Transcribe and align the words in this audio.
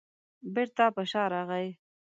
بېرته 0.53 0.85
په 0.95 1.03
شا 1.11 1.23
راغی. 1.33 1.67